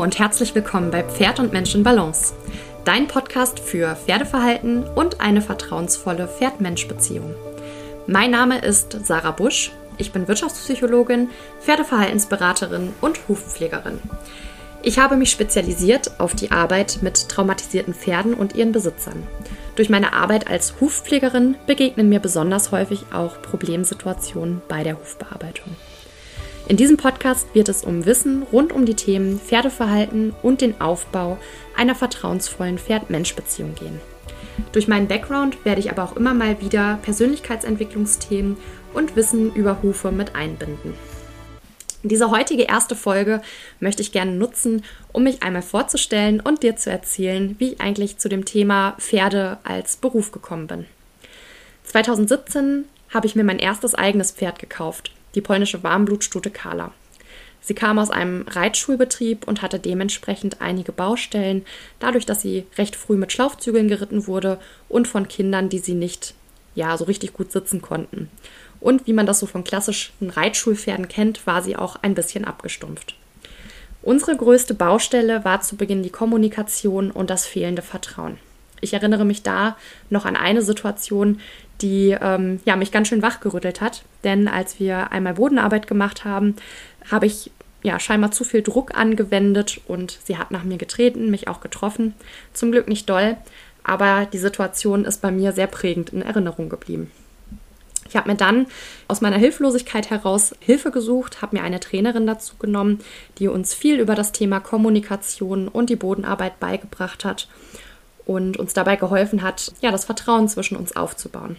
und 0.00 0.18
herzlich 0.18 0.54
willkommen 0.54 0.90
bei 0.90 1.04
Pferd 1.04 1.38
und 1.38 1.52
Mensch 1.52 1.74
in 1.76 1.84
Balance. 1.84 2.34
Dein 2.84 3.06
Podcast 3.06 3.60
für 3.60 3.94
Pferdeverhalten 3.94 4.82
und 4.82 5.20
eine 5.20 5.42
vertrauensvolle 5.42 6.26
Pferd-Mensch-Beziehung. 6.26 7.34
Mein 8.08 8.32
Name 8.32 8.58
ist 8.58 9.06
Sarah 9.06 9.30
Busch. 9.30 9.70
Ich 9.96 10.10
bin 10.10 10.26
Wirtschaftspsychologin, 10.26 11.28
Pferdeverhaltensberaterin 11.60 12.94
und 13.00 13.20
Hufpflegerin. 13.28 14.00
Ich 14.82 14.98
habe 14.98 15.16
mich 15.16 15.30
spezialisiert 15.30 16.18
auf 16.18 16.34
die 16.34 16.50
Arbeit 16.50 16.98
mit 17.02 17.28
traumatisierten 17.28 17.94
Pferden 17.94 18.34
und 18.34 18.56
ihren 18.56 18.72
Besitzern. 18.72 19.22
Durch 19.76 19.88
meine 19.88 20.14
Arbeit 20.14 20.48
als 20.48 20.80
Hufpflegerin 20.80 21.54
begegnen 21.66 22.08
mir 22.08 22.20
besonders 22.20 22.72
häufig 22.72 23.04
auch 23.12 23.40
Problemsituationen 23.40 24.62
bei 24.66 24.82
der 24.82 24.98
Hufbearbeitung. 24.98 25.76
In 26.70 26.76
diesem 26.76 26.96
Podcast 26.96 27.52
wird 27.52 27.68
es 27.68 27.82
um 27.82 28.06
Wissen 28.06 28.44
rund 28.44 28.72
um 28.72 28.86
die 28.86 28.94
Themen 28.94 29.40
Pferdeverhalten 29.40 30.32
und 30.40 30.60
den 30.60 30.80
Aufbau 30.80 31.36
einer 31.76 31.96
vertrauensvollen 31.96 32.78
Pferd-Mensch-Beziehung 32.78 33.74
gehen. 33.74 34.00
Durch 34.70 34.86
meinen 34.86 35.08
Background 35.08 35.64
werde 35.64 35.80
ich 35.80 35.90
aber 35.90 36.04
auch 36.04 36.14
immer 36.14 36.32
mal 36.32 36.60
wieder 36.60 37.00
Persönlichkeitsentwicklungsthemen 37.02 38.56
und 38.94 39.16
Wissen 39.16 39.52
über 39.52 39.82
Hufe 39.82 40.12
mit 40.12 40.36
einbinden. 40.36 40.94
Diese 42.04 42.30
heutige 42.30 42.62
erste 42.62 42.94
Folge 42.94 43.42
möchte 43.80 44.02
ich 44.02 44.12
gerne 44.12 44.30
nutzen, 44.30 44.84
um 45.12 45.24
mich 45.24 45.42
einmal 45.42 45.62
vorzustellen 45.62 46.38
und 46.38 46.62
dir 46.62 46.76
zu 46.76 46.88
erzählen, 46.88 47.56
wie 47.58 47.72
ich 47.72 47.80
eigentlich 47.80 48.18
zu 48.18 48.28
dem 48.28 48.44
Thema 48.44 48.94
Pferde 49.00 49.58
als 49.64 49.96
Beruf 49.96 50.30
gekommen 50.30 50.68
bin. 50.68 50.86
2017 51.82 52.84
habe 53.08 53.26
ich 53.26 53.34
mir 53.34 53.42
mein 53.42 53.58
erstes 53.58 53.96
eigenes 53.96 54.30
Pferd 54.30 54.60
gekauft 54.60 55.10
die 55.34 55.40
polnische 55.40 55.82
Warmblutstute 55.82 56.50
Kala. 56.50 56.92
Sie 57.60 57.74
kam 57.74 57.98
aus 57.98 58.10
einem 58.10 58.46
Reitschulbetrieb 58.48 59.46
und 59.46 59.62
hatte 59.62 59.78
dementsprechend 59.78 60.60
einige 60.60 60.92
Baustellen, 60.92 61.64
dadurch, 61.98 62.24
dass 62.24 62.40
sie 62.40 62.66
recht 62.78 62.96
früh 62.96 63.16
mit 63.16 63.32
Schlaufzügeln 63.32 63.88
geritten 63.88 64.26
wurde 64.26 64.58
und 64.88 65.06
von 65.06 65.28
Kindern, 65.28 65.68
die 65.68 65.78
sie 65.78 65.94
nicht 65.94 66.34
ja 66.74 66.96
so 66.96 67.04
richtig 67.04 67.32
gut 67.32 67.52
sitzen 67.52 67.82
konnten. 67.82 68.30
Und 68.80 69.06
wie 69.06 69.12
man 69.12 69.26
das 69.26 69.40
so 69.40 69.46
von 69.46 69.64
klassischen 69.64 70.30
Reitschulpferden 70.30 71.08
kennt, 71.08 71.46
war 71.46 71.62
sie 71.62 71.76
auch 71.76 71.96
ein 72.02 72.14
bisschen 72.14 72.46
abgestumpft. 72.46 73.14
Unsere 74.02 74.34
größte 74.34 74.72
Baustelle 74.72 75.44
war 75.44 75.60
zu 75.60 75.76
Beginn 75.76 76.02
die 76.02 76.10
Kommunikation 76.10 77.10
und 77.10 77.28
das 77.28 77.44
fehlende 77.44 77.82
Vertrauen. 77.82 78.38
Ich 78.80 78.94
erinnere 78.94 79.26
mich 79.26 79.42
da 79.42 79.76
noch 80.08 80.24
an 80.24 80.36
eine 80.36 80.62
Situation, 80.62 81.40
die 81.80 82.16
ähm, 82.20 82.60
ja, 82.64 82.76
mich 82.76 82.92
ganz 82.92 83.08
schön 83.08 83.22
wachgerüttelt 83.22 83.80
hat. 83.80 84.02
Denn 84.24 84.48
als 84.48 84.78
wir 84.78 85.12
einmal 85.12 85.34
Bodenarbeit 85.34 85.86
gemacht 85.86 86.24
haben, 86.24 86.56
habe 87.10 87.26
ich 87.26 87.50
ja 87.82 87.98
scheinbar 87.98 88.30
zu 88.30 88.44
viel 88.44 88.62
Druck 88.62 88.96
angewendet 88.96 89.80
und 89.86 90.18
sie 90.24 90.36
hat 90.36 90.50
nach 90.50 90.64
mir 90.64 90.76
getreten, 90.76 91.30
mich 91.30 91.48
auch 91.48 91.60
getroffen. 91.60 92.14
Zum 92.52 92.72
Glück 92.72 92.88
nicht 92.88 93.08
doll, 93.08 93.36
aber 93.82 94.26
die 94.30 94.38
Situation 94.38 95.04
ist 95.04 95.22
bei 95.22 95.30
mir 95.30 95.52
sehr 95.52 95.66
prägend 95.66 96.10
in 96.10 96.22
Erinnerung 96.22 96.68
geblieben. 96.68 97.10
Ich 98.08 98.16
habe 98.16 98.28
mir 98.28 98.36
dann 98.36 98.66
aus 99.06 99.20
meiner 99.20 99.36
Hilflosigkeit 99.36 100.10
heraus 100.10 100.52
Hilfe 100.58 100.90
gesucht, 100.90 101.42
habe 101.42 101.56
mir 101.56 101.62
eine 101.62 101.78
Trainerin 101.78 102.26
dazu 102.26 102.56
genommen, 102.58 102.98
die 103.38 103.46
uns 103.46 103.72
viel 103.72 104.00
über 104.00 104.16
das 104.16 104.32
Thema 104.32 104.58
Kommunikation 104.58 105.68
und 105.68 105.90
die 105.90 105.96
Bodenarbeit 105.96 106.58
beigebracht 106.58 107.24
hat 107.24 107.48
und 108.26 108.56
uns 108.56 108.74
dabei 108.74 108.96
geholfen 108.96 109.42
hat, 109.42 109.72
ja, 109.80 109.92
das 109.92 110.04
Vertrauen 110.04 110.48
zwischen 110.48 110.76
uns 110.76 110.96
aufzubauen. 110.96 111.56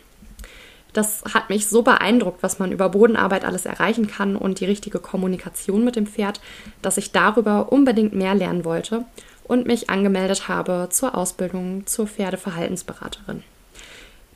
Das 0.93 1.23
hat 1.33 1.49
mich 1.49 1.67
so 1.67 1.83
beeindruckt, 1.83 2.43
was 2.43 2.59
man 2.59 2.71
über 2.71 2.89
Bodenarbeit 2.89 3.45
alles 3.45 3.65
erreichen 3.65 4.07
kann 4.07 4.35
und 4.35 4.59
die 4.59 4.65
richtige 4.65 4.99
Kommunikation 4.99 5.85
mit 5.85 5.95
dem 5.95 6.05
Pferd, 6.05 6.41
dass 6.81 6.97
ich 6.97 7.11
darüber 7.11 7.71
unbedingt 7.71 8.13
mehr 8.13 8.35
lernen 8.35 8.65
wollte 8.65 9.05
und 9.45 9.67
mich 9.67 9.89
angemeldet 9.89 10.47
habe 10.47 10.87
zur 10.89 11.15
Ausbildung 11.15 11.87
zur 11.87 12.07
Pferdeverhaltensberaterin. 12.07 13.43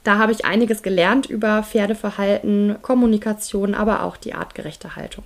Da 0.05 0.17
habe 0.17 0.31
ich 0.31 0.45
einiges 0.45 0.83
gelernt 0.83 1.25
über 1.25 1.63
Pferdeverhalten, 1.63 2.77
Kommunikation, 2.81 3.73
aber 3.73 4.03
auch 4.03 4.17
die 4.17 4.33
artgerechte 4.33 4.95
Haltung. 4.95 5.25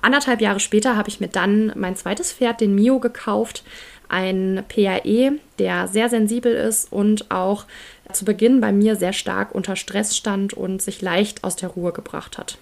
Anderthalb 0.00 0.40
Jahre 0.40 0.60
später 0.60 0.96
habe 0.96 1.08
ich 1.08 1.20
mir 1.20 1.28
dann 1.28 1.72
mein 1.74 1.96
zweites 1.96 2.32
Pferd, 2.32 2.60
den 2.60 2.74
Mio, 2.74 3.00
gekauft. 3.00 3.64
Ein 4.08 4.62
PAE, 4.68 5.32
der 5.58 5.88
sehr 5.88 6.08
sensibel 6.08 6.54
ist 6.54 6.92
und 6.92 7.30
auch 7.30 7.64
zu 8.12 8.24
Beginn 8.24 8.60
bei 8.60 8.70
mir 8.70 8.94
sehr 8.94 9.12
stark 9.12 9.52
unter 9.54 9.74
Stress 9.74 10.16
stand 10.16 10.54
und 10.54 10.80
sich 10.80 11.02
leicht 11.02 11.42
aus 11.42 11.56
der 11.56 11.70
Ruhe 11.70 11.92
gebracht 11.92 12.38
hat. 12.38 12.58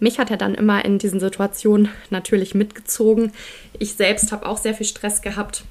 Mich 0.00 0.18
hat 0.18 0.30
er 0.30 0.38
dann 0.38 0.54
immer 0.54 0.84
in 0.84 0.98
diesen 0.98 1.20
Situationen 1.20 1.90
natürlich 2.08 2.54
mitgezogen. 2.54 3.32
Ich 3.78 3.94
selbst 3.94 4.32
habe 4.32 4.46
auch 4.46 4.56
sehr 4.56 4.74
viel 4.74 4.86
Stress 4.86 5.20
gehabt 5.20 5.64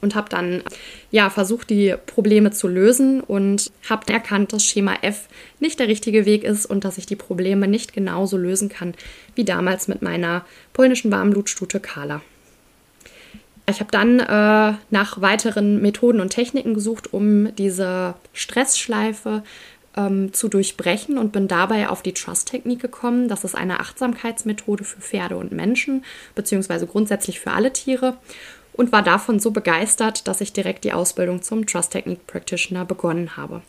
und 0.00 0.14
habe 0.14 0.28
dann 0.28 0.62
ja 1.10 1.30
versucht, 1.30 1.70
die 1.70 1.94
Probleme 2.06 2.50
zu 2.50 2.68
lösen 2.68 3.20
und 3.20 3.70
habe 3.88 4.12
erkannt, 4.12 4.52
dass 4.52 4.64
Schema 4.64 4.96
F 5.02 5.28
nicht 5.60 5.78
der 5.78 5.88
richtige 5.88 6.24
Weg 6.26 6.44
ist 6.44 6.66
und 6.66 6.84
dass 6.84 6.98
ich 6.98 7.06
die 7.06 7.16
Probleme 7.16 7.68
nicht 7.68 7.92
genauso 7.92 8.36
lösen 8.36 8.68
kann 8.68 8.94
wie 9.34 9.44
damals 9.44 9.88
mit 9.88 10.02
meiner 10.02 10.44
polnischen 10.72 11.10
Warmblutstute 11.10 11.80
Carla. 11.80 12.22
Ich 13.68 13.80
habe 13.80 13.90
dann 13.90 14.18
äh, 14.18 14.78
nach 14.90 15.20
weiteren 15.20 15.82
Methoden 15.82 16.20
und 16.20 16.30
Techniken 16.30 16.72
gesucht, 16.72 17.12
um 17.12 17.54
diese 17.56 18.14
Stressschleife 18.32 19.42
ähm, 19.94 20.32
zu 20.32 20.48
durchbrechen 20.48 21.18
und 21.18 21.32
bin 21.32 21.48
dabei 21.48 21.88
auf 21.88 22.02
die 22.02 22.14
Trust-Technik 22.14 22.80
gekommen. 22.80 23.28
Das 23.28 23.44
ist 23.44 23.54
eine 23.54 23.80
Achtsamkeitsmethode 23.80 24.84
für 24.84 25.00
Pferde 25.00 25.36
und 25.36 25.52
Menschen, 25.52 26.04
beziehungsweise 26.34 26.86
grundsätzlich 26.86 27.40
für 27.40 27.50
alle 27.50 27.72
Tiere 27.72 28.16
und 28.78 28.92
war 28.92 29.02
davon 29.02 29.40
so 29.40 29.50
begeistert, 29.50 30.26
dass 30.28 30.40
ich 30.40 30.54
direkt 30.54 30.84
die 30.84 30.92
Ausbildung 30.92 31.42
zum 31.42 31.66
Trust 31.66 31.92
Technique 31.92 32.26
Practitioner 32.26 32.84
begonnen 32.84 33.36
habe. 33.36 33.60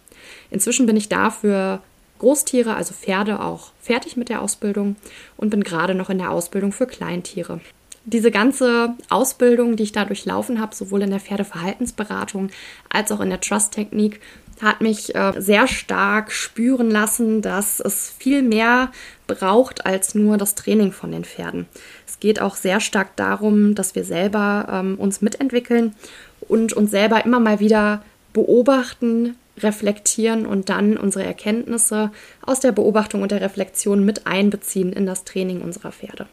Inzwischen 0.51 0.85
bin 0.85 0.95
ich 0.95 1.09
da 1.09 1.31
für 1.31 1.81
Großtiere, 2.19 2.75
also 2.75 2.93
Pferde, 2.93 3.41
auch 3.41 3.71
fertig 3.81 4.17
mit 4.17 4.29
der 4.29 4.41
Ausbildung 4.41 4.95
und 5.35 5.49
bin 5.49 5.63
gerade 5.63 5.95
noch 5.95 6.09
in 6.09 6.19
der 6.19 6.31
Ausbildung 6.31 6.71
für 6.71 6.87
Kleintiere 6.87 7.59
diese 8.05 8.31
ganze 8.31 8.95
Ausbildung, 9.09 9.75
die 9.75 9.83
ich 9.83 9.91
da 9.91 10.05
durchlaufen 10.05 10.59
habe, 10.59 10.75
sowohl 10.75 11.03
in 11.03 11.11
der 11.11 11.19
Pferdeverhaltensberatung 11.19 12.49
als 12.89 13.11
auch 13.11 13.19
in 13.19 13.29
der 13.29 13.41
Trust-Technik, 13.41 14.19
hat 14.61 14.81
mich 14.81 15.15
äh, 15.15 15.33
sehr 15.37 15.67
stark 15.67 16.31
spüren 16.31 16.91
lassen, 16.91 17.41
dass 17.41 17.79
es 17.79 18.13
viel 18.17 18.41
mehr 18.41 18.91
braucht 19.27 19.85
als 19.85 20.15
nur 20.15 20.37
das 20.37 20.55
Training 20.55 20.91
von 20.91 21.11
den 21.11 21.23
Pferden. 21.23 21.67
Es 22.07 22.19
geht 22.19 22.41
auch 22.41 22.55
sehr 22.55 22.79
stark 22.79 23.15
darum, 23.15 23.75
dass 23.75 23.95
wir 23.95 24.03
selber 24.03 24.67
ähm, 24.71 24.95
uns 24.99 25.21
mitentwickeln 25.21 25.95
und 26.41 26.73
uns 26.73 26.91
selber 26.91 27.23
immer 27.25 27.39
mal 27.39 27.59
wieder 27.59 28.03
beobachten, 28.33 29.35
reflektieren 29.57 30.45
und 30.45 30.69
dann 30.69 30.97
unsere 30.97 31.25
Erkenntnisse 31.25 32.11
aus 32.41 32.59
der 32.59 32.71
Beobachtung 32.71 33.21
und 33.21 33.31
der 33.31 33.41
Reflexion 33.41 34.05
mit 34.05 34.27
einbeziehen 34.27 34.93
in 34.93 35.05
das 35.05 35.23
Training 35.23 35.61
unserer 35.61 35.91
Pferde. 35.91 36.27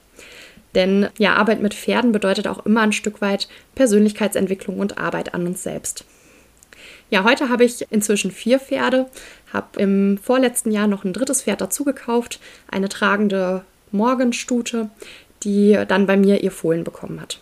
Denn 0.75 1.09
ja, 1.19 1.35
Arbeit 1.35 1.63
mit 1.63 1.75
Pferden 1.75 2.13
bedeutet 2.13 2.47
auch 2.47 2.67
immer 2.67 2.83
ein 2.83 2.93
Stück 2.93 3.21
weit 3.21 3.49
Persönlichkeitsentwicklung 3.75 4.79
und 4.79 4.99
Arbeit 4.99 5.35
an 5.35 5.47
uns 5.47 5.63
selbst. 5.63 6.05
Ja, 7.11 7.25
heute 7.25 7.49
habe 7.49 7.65
ich 7.65 7.87
inzwischen 7.91 8.31
vier 8.31 8.59
Pferde, 8.59 9.07
habe 9.53 9.81
im 9.81 10.19
vorletzten 10.19 10.71
Jahr 10.71 10.87
noch 10.87 11.05
ein 11.05 11.13
drittes 11.13 11.43
Pferd 11.43 11.61
dazu 11.61 11.85
gekauft, 11.85 12.41
eine 12.69 12.89
tragende 12.89 13.65
Morgenstute, 13.93 14.91
die 15.43 15.79
dann 15.87 16.07
bei 16.07 16.17
mir 16.17 16.43
ihr 16.43 16.51
Fohlen 16.51 16.85
bekommen 16.85 17.21
hat. 17.21 17.41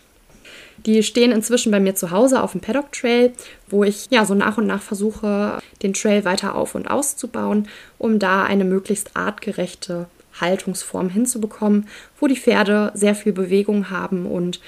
Die 0.85 1.01
stehen 1.01 1.31
inzwischen 1.31 1.71
bei 1.71 1.79
mir 1.79 1.95
zu 1.95 2.11
Hause 2.11 2.43
auf 2.43 2.51
dem 2.51 2.61
Paddock 2.61 2.91
Trail, 2.91 3.33
wo 3.67 3.83
ich 3.83 4.07
ja 4.11 4.25
so 4.25 4.35
nach 4.35 4.57
und 4.57 4.67
nach 4.67 4.81
versuche, 4.81 5.59
den 5.81 5.93
Trail 5.93 6.25
weiter 6.25 6.53
auf 6.53 6.75
und 6.75 6.87
auszubauen, 6.87 7.67
um 7.97 8.19
da 8.19 8.43
eine 8.43 8.65
möglichst 8.65 9.15
artgerechte 9.15 10.07
Haltungsform 10.39 11.09
hinzubekommen, 11.09 11.87
wo 12.19 12.27
die 12.27 12.35
Pferde 12.35 12.91
sehr 12.93 13.15
viel 13.15 13.33
Bewegung 13.33 13.89
haben 13.89 14.25
und 14.25 14.59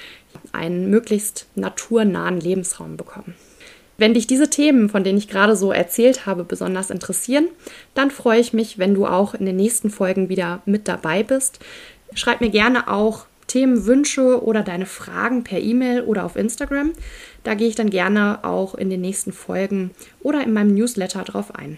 einen 0.53 0.89
möglichst 0.89 1.47
naturnahen 1.55 2.39
Lebensraum 2.39 2.97
bekommen. 2.97 3.35
Wenn 3.97 4.13
dich 4.13 4.27
diese 4.27 4.49
Themen, 4.49 4.89
von 4.89 5.03
denen 5.03 5.17
ich 5.17 5.27
gerade 5.27 5.55
so 5.55 5.71
erzählt 5.71 6.25
habe, 6.25 6.43
besonders 6.43 6.89
interessieren, 6.91 7.47
dann 7.95 8.11
freue 8.11 8.39
ich 8.39 8.53
mich, 8.53 8.77
wenn 8.77 8.93
du 8.93 9.07
auch 9.07 9.33
in 9.33 9.45
den 9.45 9.55
nächsten 9.55 9.89
Folgen 9.89 10.29
wieder 10.29 10.61
mit 10.65 10.87
dabei 10.87 11.23
bist. 11.23 11.59
Schreib 12.13 12.41
mir 12.41 12.49
gerne 12.49 12.87
auch 12.87 13.25
Themenwünsche 13.47 14.43
oder 14.43 14.61
deine 14.61 14.85
Fragen 14.85 15.43
per 15.43 15.59
E-Mail 15.59 16.01
oder 16.01 16.25
auf 16.25 16.35
Instagram. 16.35 16.91
Da 17.43 17.55
gehe 17.55 17.67
ich 17.67 17.75
dann 17.75 17.89
gerne 17.89 18.43
auch 18.43 18.75
in 18.75 18.89
den 18.89 19.01
nächsten 19.01 19.31
Folgen 19.31 19.91
oder 20.21 20.43
in 20.43 20.53
meinem 20.53 20.75
Newsletter 20.75 21.23
drauf 21.23 21.55
ein. 21.55 21.77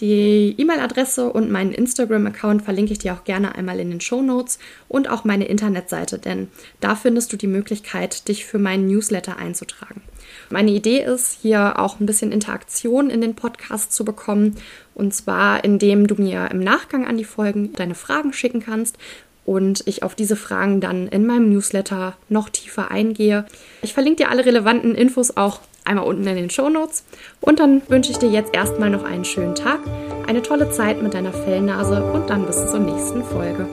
Die 0.00 0.54
E-Mail-Adresse 0.56 1.28
und 1.30 1.50
meinen 1.50 1.72
Instagram-Account 1.72 2.62
verlinke 2.62 2.92
ich 2.92 2.98
dir 2.98 3.14
auch 3.14 3.24
gerne 3.24 3.56
einmal 3.56 3.80
in 3.80 3.90
den 3.90 4.00
Show 4.00 4.22
Notes 4.22 4.60
und 4.86 5.10
auch 5.10 5.24
meine 5.24 5.46
Internetseite, 5.46 6.18
denn 6.18 6.48
da 6.80 6.94
findest 6.94 7.32
du 7.32 7.36
die 7.36 7.48
Möglichkeit, 7.48 8.28
dich 8.28 8.44
für 8.44 8.60
meinen 8.60 8.86
Newsletter 8.86 9.38
einzutragen. 9.38 10.02
Meine 10.50 10.70
Idee 10.70 11.02
ist, 11.02 11.38
hier 11.42 11.80
auch 11.80 11.98
ein 11.98 12.06
bisschen 12.06 12.30
Interaktion 12.30 13.10
in 13.10 13.20
den 13.20 13.34
Podcast 13.34 13.92
zu 13.92 14.04
bekommen 14.04 14.56
und 14.94 15.14
zwar 15.14 15.64
indem 15.64 16.06
du 16.06 16.14
mir 16.14 16.48
im 16.52 16.60
Nachgang 16.60 17.06
an 17.06 17.16
die 17.16 17.24
Folgen 17.24 17.72
deine 17.72 17.96
Fragen 17.96 18.32
schicken 18.32 18.60
kannst 18.60 18.98
und 19.44 19.82
ich 19.86 20.02
auf 20.02 20.14
diese 20.14 20.36
Fragen 20.36 20.80
dann 20.80 21.08
in 21.08 21.26
meinem 21.26 21.50
Newsletter 21.50 22.16
noch 22.28 22.50
tiefer 22.50 22.90
eingehe. 22.90 23.46
Ich 23.82 23.94
verlinke 23.94 24.24
dir 24.24 24.30
alle 24.30 24.44
relevanten 24.44 24.94
Infos 24.94 25.36
auch 25.36 25.60
einmal 25.88 26.06
unten 26.06 26.26
in 26.26 26.36
den 26.36 26.50
Show 26.50 26.68
Notes. 26.68 27.04
Und 27.40 27.58
dann 27.58 27.82
wünsche 27.88 28.12
ich 28.12 28.18
dir 28.18 28.30
jetzt 28.30 28.54
erstmal 28.54 28.90
noch 28.90 29.04
einen 29.04 29.24
schönen 29.24 29.54
Tag, 29.54 29.80
eine 30.26 30.42
tolle 30.42 30.70
Zeit 30.70 31.02
mit 31.02 31.14
deiner 31.14 31.32
Fellnase 31.32 32.04
und 32.12 32.30
dann 32.30 32.46
bis 32.46 32.70
zur 32.70 32.80
nächsten 32.80 33.24
Folge. 33.24 33.66